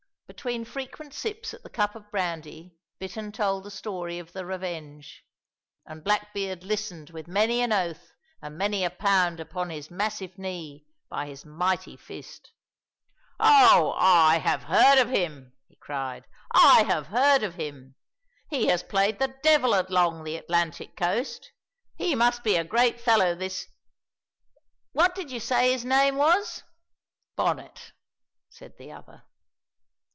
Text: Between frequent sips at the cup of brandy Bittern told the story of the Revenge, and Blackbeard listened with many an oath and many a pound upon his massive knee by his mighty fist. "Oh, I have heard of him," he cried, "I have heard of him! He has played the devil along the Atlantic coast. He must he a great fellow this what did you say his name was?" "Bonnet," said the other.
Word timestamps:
Between 0.31 0.63
frequent 0.63 1.13
sips 1.13 1.53
at 1.53 1.61
the 1.61 1.69
cup 1.69 1.93
of 1.93 2.09
brandy 2.09 2.73
Bittern 2.99 3.33
told 3.33 3.65
the 3.65 3.69
story 3.69 4.17
of 4.17 4.31
the 4.31 4.45
Revenge, 4.45 5.25
and 5.85 6.05
Blackbeard 6.05 6.63
listened 6.63 7.09
with 7.09 7.27
many 7.27 7.59
an 7.61 7.73
oath 7.73 8.13
and 8.41 8.57
many 8.57 8.85
a 8.85 8.89
pound 8.89 9.41
upon 9.41 9.69
his 9.71 9.91
massive 9.91 10.37
knee 10.37 10.87
by 11.09 11.25
his 11.27 11.43
mighty 11.45 11.97
fist. 11.97 12.53
"Oh, 13.41 13.91
I 13.97 14.39
have 14.39 14.63
heard 14.63 14.99
of 14.99 15.09
him," 15.09 15.51
he 15.67 15.75
cried, 15.75 16.25
"I 16.53 16.83
have 16.85 17.07
heard 17.07 17.43
of 17.43 17.55
him! 17.55 17.95
He 18.49 18.67
has 18.67 18.83
played 18.83 19.19
the 19.19 19.35
devil 19.43 19.75
along 19.77 20.23
the 20.23 20.37
Atlantic 20.37 20.95
coast. 20.95 21.51
He 21.97 22.15
must 22.15 22.45
he 22.45 22.55
a 22.55 22.63
great 22.63 23.01
fellow 23.01 23.35
this 23.35 23.67
what 24.93 25.13
did 25.13 25.29
you 25.29 25.41
say 25.41 25.73
his 25.73 25.83
name 25.83 26.15
was?" 26.15 26.63
"Bonnet," 27.35 27.91
said 28.49 28.77
the 28.77 28.93
other. 28.93 29.23